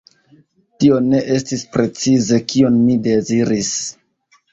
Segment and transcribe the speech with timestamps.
[0.83, 3.71] Tio ne estis precize, kion mi deziris.